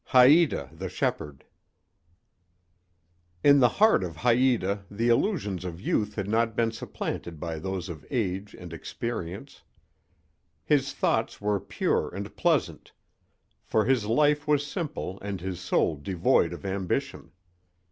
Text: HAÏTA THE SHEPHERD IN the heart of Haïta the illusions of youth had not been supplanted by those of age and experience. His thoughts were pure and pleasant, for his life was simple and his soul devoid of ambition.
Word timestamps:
HAÏTA 0.09 0.75
THE 0.75 0.89
SHEPHERD 0.89 1.43
IN 3.43 3.59
the 3.59 3.69
heart 3.69 4.03
of 4.03 4.15
Haïta 4.15 4.81
the 4.89 5.09
illusions 5.09 5.63
of 5.63 5.79
youth 5.79 6.15
had 6.15 6.27
not 6.27 6.55
been 6.55 6.71
supplanted 6.71 7.39
by 7.39 7.59
those 7.59 7.87
of 7.87 8.03
age 8.09 8.55
and 8.55 8.73
experience. 8.73 9.61
His 10.63 10.91
thoughts 10.91 11.39
were 11.39 11.59
pure 11.59 12.09
and 12.09 12.35
pleasant, 12.35 12.93
for 13.63 13.85
his 13.85 14.05
life 14.07 14.47
was 14.47 14.65
simple 14.65 15.19
and 15.21 15.39
his 15.39 15.59
soul 15.59 15.97
devoid 15.97 16.51
of 16.51 16.65
ambition. 16.65 17.31